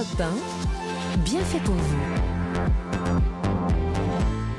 [0.00, 1.98] Europe 1, bien fait pour vous.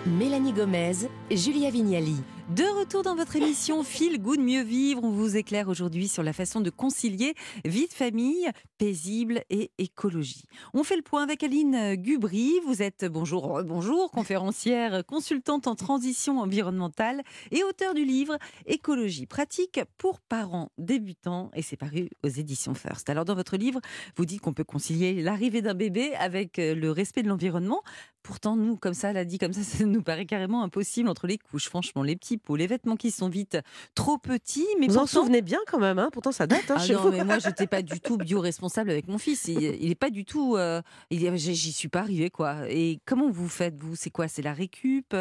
[0.06, 2.18] Mélanie Gomez, Julia Vignali.
[2.56, 6.34] De retour dans votre émission Feel Good Mieux Vivre, on vous éclaire aujourd'hui sur la
[6.34, 10.44] façon de concilier vie de famille, paisible et écologie.
[10.74, 12.60] On fait le point avec Aline Gubry.
[12.66, 17.22] Vous êtes, bonjour, bonjour, conférencière, consultante en transition environnementale
[17.52, 23.10] et auteur du livre Écologie pratique pour parents débutants et c'est paru aux éditions First.
[23.10, 23.80] Alors dans votre livre,
[24.18, 27.82] vous dites qu'on peut concilier l'arrivée d'un bébé avec le respect de l'environnement.
[28.24, 31.38] Pourtant, nous, comme ça, l'a dit comme ça, ça nous paraît carrément impossible entre les
[31.38, 31.68] couches.
[31.68, 33.58] Franchement, les petits pots, les vêtements qui sont vite
[33.96, 34.68] trop petits.
[34.80, 35.04] Mais vous pourtant...
[35.04, 37.12] en souvenez bien quand même, hein pourtant ça date hein, ah chez non, vous.
[37.12, 39.48] mais moi, je n'étais pas du tout bio-responsable avec mon fils.
[39.48, 40.56] Il n'est pas du tout.
[40.58, 42.70] Euh, J'y suis pas arrivée, quoi.
[42.70, 43.96] Et comment vous faites, vous?
[43.96, 44.28] C'est quoi?
[44.28, 45.16] C'est la récup?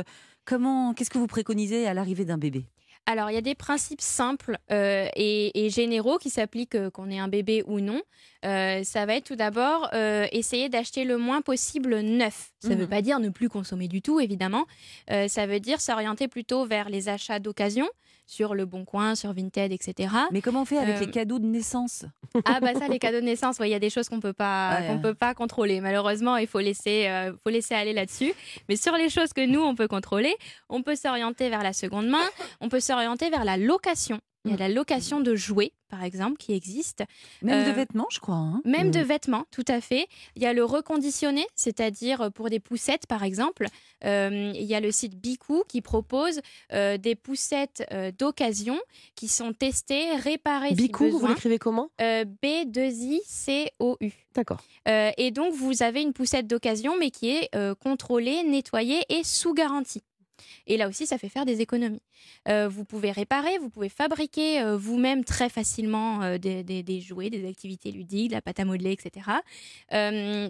[0.45, 2.67] Comment Qu'est-ce que vous préconisez à l'arrivée d'un bébé?
[3.07, 7.11] Alors, il y a des principes simples euh, et, et, généraux qui s'appliquent euh, qu'on
[7.11, 8.03] ait un bébé ou non.
[8.45, 12.53] Euh, ça va être tout d'abord essayer d'acheter le moins possible neuf.
[12.61, 12.81] Ça ne Mhm.
[12.83, 14.65] veut pas dire ne plus consommer du tout, évidemment.
[15.29, 17.89] Ça veut dire s'orienter plutôt vers les achats d'occasion
[18.31, 20.15] sur le Bon Coin, sur Vinted, etc.
[20.31, 22.05] Mais comment on fait avec Euh, les cadeaux de naissance?
[22.45, 24.33] Ah bah ça, les cadeaux de naissance, ouais, il y a des choses qu'on peut
[24.33, 25.81] pas qu'on peut pas contrôler.
[25.81, 28.33] Malheureusement, il faut laisser euh, faut laisser aller là-dessus.
[28.69, 30.33] Mais sur les choses que nous on peut contrôler,
[30.69, 32.23] on peut s'orienter vers la seconde main,
[32.61, 34.21] on peut s'orienter vers la location.
[34.47, 37.03] Il y a la location de jouets, par exemple, qui existe.
[37.43, 38.37] Même de Euh, vêtements, je crois.
[38.37, 38.63] hein.
[38.65, 40.07] Même de vêtements, tout à fait.
[40.35, 43.67] Il y a le reconditionné, c'est-à-dire euh, pour des poussettes, par exemple.
[44.07, 46.41] Euh, il y a le site Bicou qui propose
[46.73, 48.79] euh, des poussettes euh, d'occasion
[49.15, 51.91] qui sont testées, réparées Bicou, si vous l'écrivez comment?
[52.01, 53.97] Euh, B2ICOU.
[54.35, 54.63] D'accord.
[54.89, 59.23] Euh, et donc, vous avez une poussette d'occasion, mais qui est euh, contrôlée, nettoyée et
[59.25, 60.03] sous garantie.
[60.67, 62.03] Et là aussi, ça fait faire des économies.
[62.49, 67.31] Euh, vous pouvez réparer, vous pouvez fabriquer euh, vous-même très facilement euh, des, des- jouets,
[67.31, 69.27] des activités ludiques, de la pâte à modeler, etc.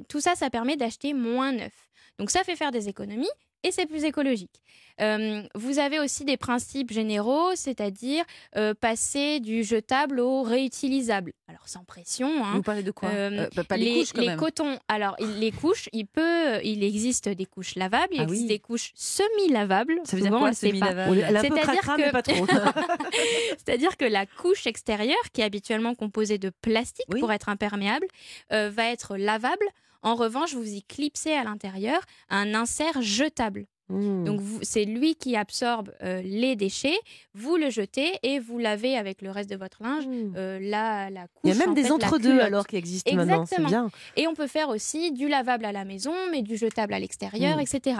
[0.08, 1.72] Tout ça, ça permet d'acheter moins neuf.
[2.18, 3.30] Donc ça fait faire des économies
[3.62, 4.62] et c'est plus écologique.
[5.00, 8.22] Euh, vous avez aussi des principes généraux, c'est-à-dire
[8.56, 11.32] euh, passer du jetable au réutilisable.
[11.48, 12.44] Alors sans pression.
[12.44, 12.52] hein.
[12.54, 13.08] Vous parlez de quoi?
[13.08, 14.38] Euh, Euh, pas- Pas les, couches, quand même.
[14.38, 14.78] cotons.
[14.88, 18.48] Alors, il- les couches, il peut, il existe des couches lavables, il Ah existe oui.
[18.48, 20.00] des couches semi-lavables.
[20.04, 22.30] Ça veut dire Souvent, on quoi, semi-lavable C'est-à-dire que-.
[23.58, 27.20] C'est-à-dire que la couche extérieure, qui est habituellement composée de plastique Oui.
[27.20, 28.06] pour être imperméable,
[28.50, 29.64] va être lavable.
[30.02, 33.66] En revanche, vous y clipsez à l'intérieur un insert jetable.
[33.92, 34.22] Mmh.
[34.24, 36.94] Donc vous- c'est lui qui absorbe euh, les déchets,
[37.34, 40.32] vous le jetez et vous lavez avec le reste de votre linge Mmh.
[40.36, 41.40] euh, la, la couche.
[41.42, 43.68] Il y a même en des entre-deux alors qui existent maintenant, Exactement.
[43.68, 43.90] bien.
[44.14, 47.56] Et on peut faire aussi du lavable à la maison, mais du jetable à l'extérieur,
[47.56, 47.60] Mm.
[47.62, 47.96] etc.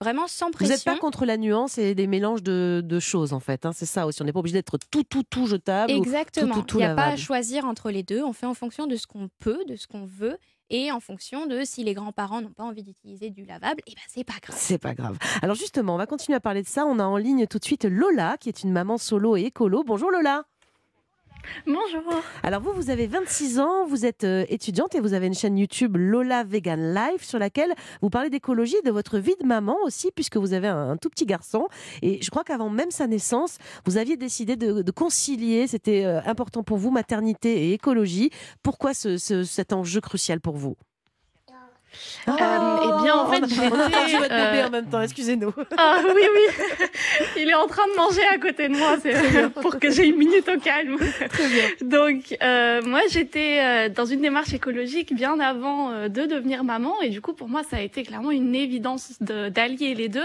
[0.00, 0.74] Vraiment sans Vous pression.
[0.76, 3.66] n'êtes pas contre la nuance et des mélanges de, de choses en fait.
[3.66, 4.22] hein, c'est ça aussi.
[4.22, 5.92] On n'est pas obligé d'être tout, tout, tout jetable.
[5.92, 6.54] ou Exactement.
[6.54, 8.22] tout, tout, tout Il n'y a pas à choisir entre les deux.
[8.24, 10.38] On fait en fonction de ce qu'on peut, de ce qu'on veut,
[10.74, 14.02] et en fonction de si les grands-parents n'ont pas envie d'utiliser du lavable, et ben
[14.08, 14.56] c'est pas grave.
[14.58, 15.16] C'est pas grave.
[15.40, 16.84] Alors justement, on va continuer à parler de ça.
[16.84, 19.84] On a en ligne tout de suite Lola, qui est une maman solo et écolo.
[19.84, 20.42] Bonjour Lola.
[21.66, 22.22] Bonjour.
[22.42, 25.56] Alors vous, vous avez 26 ans, vous êtes euh, étudiante et vous avez une chaîne
[25.58, 27.72] YouTube Lola Vegan Life sur laquelle
[28.02, 31.26] vous parlez d'écologie, de votre vie de maman aussi, puisque vous avez un, tout petit
[31.26, 31.66] garçon.
[32.02, 36.62] Et je crois qu'avant même sa naissance, vous aviez décidé de, concilier, c'était euh, important
[36.62, 38.30] pour vous, maternité et écologie.
[38.62, 40.76] Pourquoi ce- ce- cet enjeu crucial pour vous?
[42.28, 43.68] Euh, eh bien, en fait, on a-
[44.18, 44.30] votre bébé
[44.62, 45.52] euh, en même temps, excusez-nous.
[45.76, 46.86] Ah oui, oui.
[47.36, 49.14] Il est en train de manger à côté de moi, c'est
[49.62, 50.96] pour que j'ai une minute au calme.
[51.28, 51.64] Très bien.
[51.82, 56.94] Donc, euh, moi, j'étais euh, dans une démarche écologique bien avant de devenir maman.
[57.02, 60.20] Et du coup, pour moi, ça a été clairement une évidence de- d'allier les deux.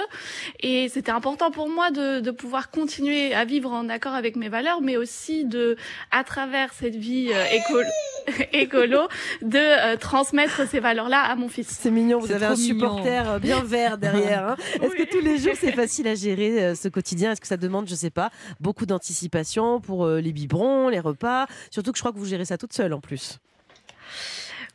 [0.62, 4.50] Et c'était important pour moi de, de pouvoir continuer à vivre en accord avec mes
[4.50, 5.75] valeurs, mais aussi de,
[6.12, 7.90] à travers cette vie euh, écolo,
[8.53, 9.08] écolo,
[9.41, 11.59] de euh, transmettre ces valeurs-là à mon fils.
[11.68, 14.50] C'est mignon, vous avez un supporter euh, bien vert derrière.
[14.50, 14.56] hein.
[14.81, 17.31] Est-ce que tous les jours c'est facile à gérer euh, ce quotidien?
[17.31, 21.47] Est-ce que ça demande, je sais pas, beaucoup d'anticipation pour euh, les biberons, les repas?
[21.72, 23.40] Surtout que je crois que vous gérez ça toute seule en plus.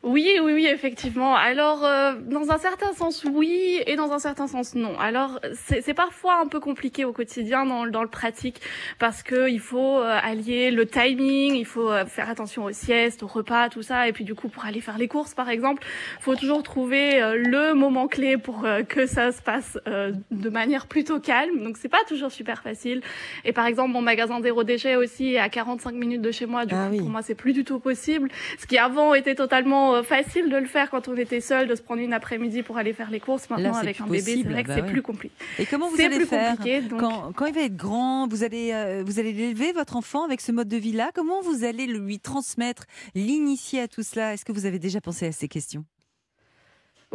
[0.05, 1.35] Oui, oui, oui, effectivement.
[1.35, 4.97] Alors, euh, dans un certain sens, oui, et dans un certain sens, non.
[4.99, 8.61] Alors, c'est parfois un peu compliqué au quotidien dans, dans le pratique,
[8.99, 13.23] parce que il faut euh, allier le timing, il faut euh, faire attention aux siestes,
[13.23, 15.83] aux repas, tout ça, et puis du coup, pour aller faire les courses, par exemple,
[16.19, 20.85] faut toujours trouver euh, le moment clé pour que ça se passe euh, de manière
[20.85, 21.63] plutôt calme.
[21.63, 23.01] Donc, c'est pas toujours super facile.
[23.43, 26.67] Et par exemple, mon magasin zéro déchet aussi est à 45 minutes de chez moi.
[26.67, 26.99] Du Ah coup, oui.
[26.99, 28.29] pour moi, c'est plus du tout possible.
[28.59, 31.75] Ce qui avant était totalement euh, facile de le faire quand on était seul, de
[31.75, 33.49] se prendre une après-midi pour aller faire les courses.
[33.49, 34.91] Maintenant, avec un bébé, c'est vrai que bah c'est ouais.
[34.91, 35.33] plus compliqué.
[35.59, 36.81] Et comment vous allez plus faire compliqué.
[36.81, 36.99] Donc...
[36.99, 40.41] quand, quand il va être grand, vous allez, euh, vous allez l'élever, votre enfant, avec
[40.41, 41.11] ce mode de vie-là?
[41.13, 44.33] Comment vous allez le lui transmettre, l'initier à tout cela?
[44.33, 45.85] Est-ce que vous avez déjà pensé à ces questions?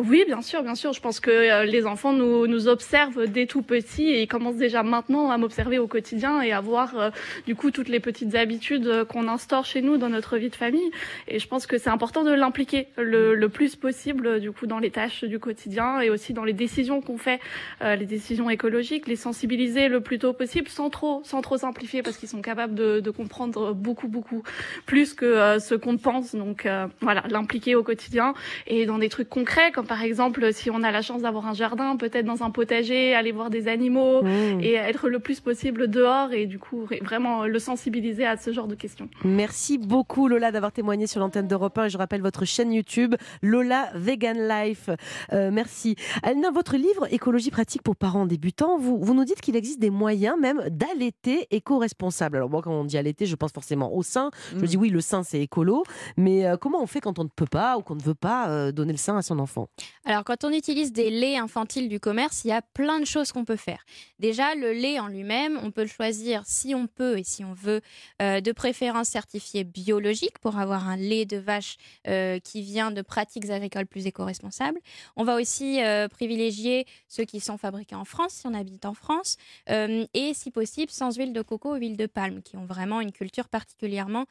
[0.06, 0.94] Oui, bien sûr, bien sûr.
[0.94, 4.56] Je pense que euh, les enfants nous, nous observent dès tout petit et ils commencent
[4.56, 7.10] déjà maintenant à m'observer au quotidien et à voir euh,
[7.46, 10.56] du coup toutes les petites habitudes euh, qu'on instaure chez nous dans notre vie de
[10.56, 10.90] famille.
[11.28, 14.78] Et je pense que c'est important de l'impliquer le, le, plus possible du coup dans
[14.78, 17.40] les tâches du quotidien et aussi dans les décisions qu'on fait,
[17.82, 22.16] les décisions écologiques, les sensibiliser le plus tôt possible sans trop, sans trop simplifier parce
[22.16, 24.44] qu'ils sont capables de, de, comprendre beaucoup, beaucoup
[24.86, 26.34] plus que ce qu'on pense.
[26.34, 26.68] Donc
[27.00, 28.34] voilà, l'impliquer au quotidien
[28.68, 31.52] et dans des trucs concrets comme par exemple, si on a la chance d'avoir un
[31.52, 34.60] jardin, peut-être dans un potager, aller voir des animaux mmh.
[34.60, 38.68] et être le plus possible dehors et du coup vraiment le sensibiliser à ce genre
[38.68, 39.08] de questions.
[39.24, 43.16] Merci beaucoup Lola d'avoir témoigné sur l'antenne d'Europe 1 et je rappelle votre chaîne YouTube
[43.42, 44.90] Lola Vegan Life.
[45.32, 45.96] Euh, merci.
[46.22, 49.90] Alina, votre livre Écologie pratique pour parents débutants, vous, vous nous dites qu'il existe des
[49.90, 52.36] moyens même d'allaiter éco-responsable.
[52.36, 54.30] Alors moi quand on dit allaiter, je pense forcément au sein.
[54.50, 54.66] Je me mmh.
[54.66, 55.82] dis oui, le sein c'est écolo,
[56.16, 58.50] mais euh, comment on fait quand on ne peut pas ou qu'on ne veut pas
[58.50, 59.68] euh, donner le sein à son enfant?
[60.04, 63.32] Alors, quand on utilise des laits infantiles du commerce, il y a plein de choses
[63.32, 63.84] qu'on peut faire.
[64.18, 67.52] Déjà, le lait en lui-même, on peut le choisir si on peut et si on
[67.52, 67.82] veut,
[68.22, 71.76] euh, de préférence certifié biologique pour avoir un lait de vache
[72.08, 74.78] euh, qui vient de pratiques agricoles plus éco-responsables.
[75.16, 78.94] On va aussi euh, privilégier ceux qui sont fabriqués en France, si on habite en
[78.94, 79.36] France,
[79.68, 83.12] et si possible, sans huile de coco ou huile de palme, qui ont vraiment une
[83.12, 84.24] culture particulièrement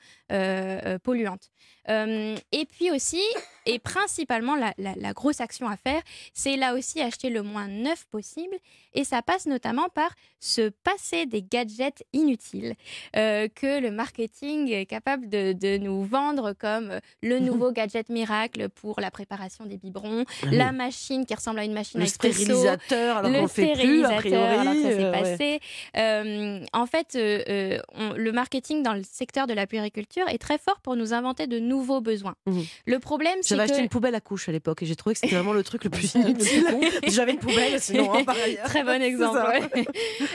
[1.03, 1.49] polluante.
[1.87, 3.21] et puis aussi,
[3.65, 6.01] et principalement, la, la grosse action à faire,
[6.33, 8.55] c'est là aussi acheter le moins neuf possible.
[8.93, 12.75] Et ça passe notamment par se passer des gadgets inutiles
[13.15, 18.99] euh, que le marketing est capable de, nous vendre comme le nouveau gadget miracle pour
[18.99, 23.17] la préparation des biberons, la machine qui ressemble à une machine le à expresso, stérilisateur
[23.17, 25.59] alors le fait plus, a priori, alors que ça s'est euh, passé.
[25.97, 30.95] Euh, en fait, le marketing dans le secteur de la puériculture est très fort pour
[30.95, 32.35] nous inventer de nouveaux besoins.
[32.45, 32.61] Mmh.
[32.85, 33.59] Le problème, c'est que...
[33.59, 35.63] J'avais acheté une poubelle à couche à l'époque et j'ai trouvé que c'était vraiment le
[35.63, 36.65] truc le plus inutile.
[37.07, 38.65] J'avais une poubelle, sinon, hein, par ailleurs.
[38.65, 39.39] Très bon exemple.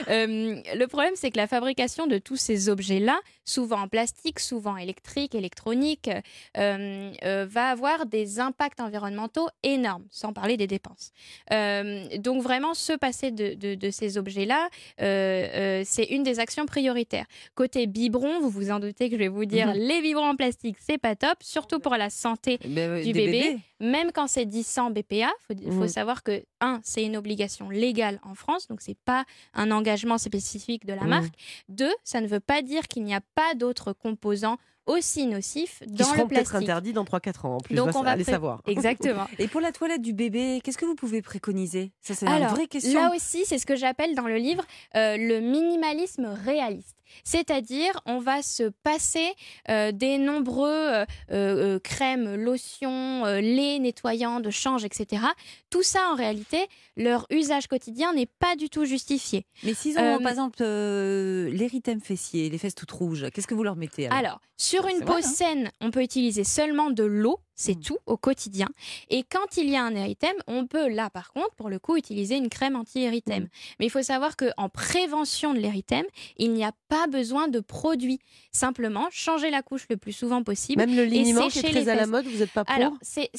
[0.09, 4.77] Euh, le problème, c'est que la fabrication de tous ces objets-là, souvent en plastique, souvent
[4.77, 6.09] électrique, électronique,
[6.57, 11.11] euh, euh, va avoir des impacts environnementaux énormes, sans parler des dépenses.
[11.49, 17.25] donc vraiment, se passer de, ces objets-là, c'est une des actions prioritaires.
[17.55, 19.73] Côté biberon, vous vous en doutez que je vais vous dire, mhm.
[19.73, 23.57] les biberons en plastique, c'est pas top, surtout pour la santé eh ben du bébé.
[23.79, 28.19] Même quand c'est 10 BPA, il faut, faut, savoir que, un, c'est une obligation légale
[28.23, 31.33] en France, donc c'est pas un engagement spécifique de la marque.
[31.69, 35.95] Deux, ça ne veut pas dire qu'il n'y a pas d'autres composants aussi nocifs dans
[35.95, 36.51] Qui seront le plastique.
[36.51, 37.75] peut-être interdits dans 3-4 ans en plus.
[37.75, 38.61] Donc on va aller savoir.
[38.67, 39.25] Exactement.
[39.39, 41.91] Et pour la toilette du bébé, qu'est-ce que vous pouvez préconiser?
[42.01, 43.01] Ça c'est une vraie question.
[43.01, 44.63] Là aussi, c'est ce que j'appelle dans le livre
[44.95, 46.97] euh, le minimalisme réaliste.
[47.23, 49.33] C'est-à-dire, on va se passer
[49.69, 55.23] euh, des nombreux euh, euh, crèmes, lotions, laits nettoyants, de change, etc.
[55.69, 56.67] Tout ça, en réalité,
[56.97, 59.45] leur usage quotidien n'est pas du tout justifié.
[59.63, 63.75] Mais s'ils ont, par exemple, l'érythème fessier, les fesses toutes rouges, qu'est-ce que vous leur
[63.75, 65.21] mettez Alors, sur une peau hein.
[65.21, 67.81] saine, on peut utiliser seulement de l'eau c'est mm.
[67.81, 68.67] tout au quotidien.
[69.09, 71.97] Et quand il y a un érythème, on peut là par contre, pour le coup,
[71.97, 73.43] utiliser une crème anti-érythème.
[73.43, 73.49] Mm.
[73.79, 76.05] Mais il faut savoir qu'en prévention de l'érythème,
[76.37, 78.19] il n'y a pas besoin de produits.
[78.51, 80.79] Simplement, changer la couche le plus souvent possible.
[80.85, 83.29] Même le liniment qui est très à la mode, vous n'êtes pas pour Alors, c'est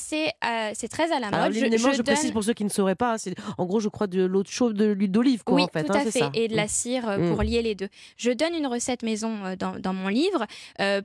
[0.44, 1.54] euh, très à la mode.
[1.54, 3.16] le liniment, je, précise pour ceux qui ne sauraient pas,
[3.58, 5.42] en gros, je crois, de l'eau chaude, de l'huile d'olive.
[5.48, 6.30] Oui, en fait, tout hein, à fait.
[6.34, 6.68] Et de la mm.
[6.68, 7.88] cire euh, pour lier les deux.
[8.16, 10.46] Je donne une recette maison euh, dans, dans mon livre.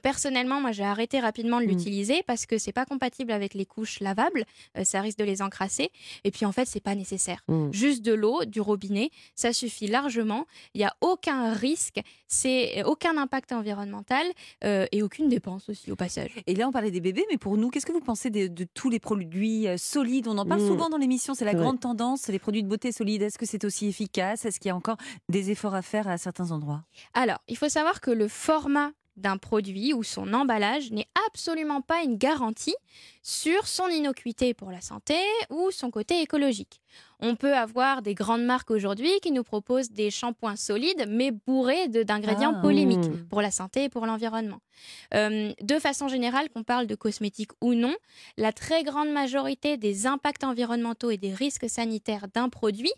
[0.02, 4.00] personnellement, moi, j'ai arrêté rapidement de l'utiliser parce que c'est pas compatible avec les couches
[4.00, 4.46] lavables,
[4.78, 5.90] euh, ça risque de les encrasser.
[6.24, 7.44] Et puis en fait, c'est pas nécessaire.
[7.48, 7.72] Mm.
[7.74, 10.46] Juste de l'eau, du robinet, ça suffit largement.
[10.76, 14.24] Il n'y a aucun risque, c'est aucun impact environnemental
[14.64, 16.30] euh, et aucune dépense aussi au passage.
[16.46, 18.92] Et là, on parlait des bébés, mais pour nous, qu'est-ce que vous pensez de, tous
[18.92, 20.28] les produits euh, solides?
[20.28, 20.68] On en parle mm.
[20.68, 23.24] souvent dans l'émission, c'est la grande tendance, les produits de beauté solides.
[23.24, 24.46] Est-ce que c'est aussi efficace?
[24.46, 26.84] Est-ce qu'il y a encore des efforts à faire à certains endroits?
[27.16, 32.04] Alors, il faut savoir que le format d'un produit ou son emballage n'est absolument pas
[32.04, 32.76] une garantie
[33.24, 35.16] sur son innocuité pour la santé
[35.50, 36.82] ou son côté écologique.
[37.20, 41.88] On peut avoir des grandes marques aujourd'hui qui nous proposent des shampoings solides mais bourrés
[41.88, 42.62] d'ingrédients ah.
[42.62, 43.28] polémiques mmh.
[43.30, 44.60] pour la santé et pour l'environnement.
[45.14, 47.96] Euh, de façon générale, qu'on parle de cosmétiques ou non,
[48.38, 52.94] la très grande majorité des impacts environnementaux et des risques sanitaires d'un produit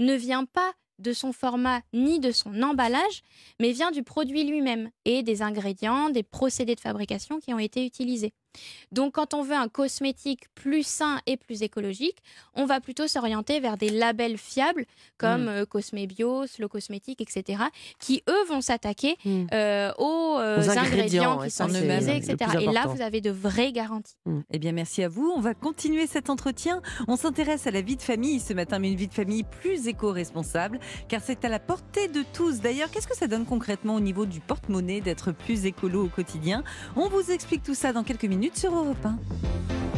[0.00, 3.22] ne vient pas de son format ni de son emballage,
[3.60, 7.84] mais vient du produit lui-même et des ingrédients, des procédés de fabrication qui ont été
[7.84, 8.32] utilisés.
[8.92, 12.16] Donc quand on veut un cosmétique plus sain et plus écologique,
[12.54, 14.86] on va plutôt s'orienter vers des labels fiables
[15.18, 15.48] comme Mm.
[15.48, 17.62] euh, Slow Cosmétique, etc.,
[17.98, 19.46] qui eux vont s'attaquer Mm.
[19.52, 22.50] euh, aux, euh, Aux ingrédients, qui sont utilisés, le etc.
[22.60, 24.14] Et là, vous avez de vraies garanties.
[24.50, 25.32] Eh bien, merci à vous.
[25.36, 26.80] On va continuer cet entretien.
[27.06, 29.86] On s'intéresse à la vie de famille ce matin, mais une vie de famille plus
[29.86, 30.78] éco-responsable,
[31.08, 32.60] car c'est à la portée de tous.
[32.60, 36.64] D'ailleurs, qu'est-ce que ça donne concrètement au niveau du porte-monnaie d'être plus écolo au quotidien?
[36.96, 39.97] On vous explique tout ça dans quelques minutes sur Europe 1.